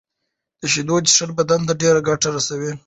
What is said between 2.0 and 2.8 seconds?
ګټه رسوي.